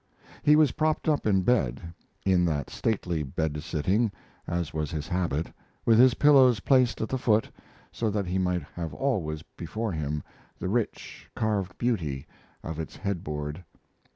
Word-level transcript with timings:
He 0.41 0.55
was 0.55 0.71
propped 0.71 1.07
up 1.07 1.27
in 1.27 1.43
bed 1.43 1.93
in 2.25 2.43
that 2.45 2.71
stately 2.71 3.21
bed 3.21 3.61
sitting, 3.61 4.11
as 4.47 4.73
was 4.73 4.89
his 4.89 5.07
habit, 5.07 5.53
with 5.85 5.99
his 5.99 6.15
pillows 6.15 6.61
placed 6.61 7.01
at 7.01 7.09
the 7.09 7.19
foot, 7.19 7.51
so 7.91 8.09
that 8.09 8.25
he 8.25 8.39
might 8.39 8.63
have 8.63 8.95
always 8.95 9.43
before 9.43 9.91
him 9.91 10.23
the 10.57 10.69
rich, 10.69 11.29
carved 11.35 11.77
beauty 11.77 12.25
of 12.63 12.79
its 12.79 12.95
headboard. 12.95 13.63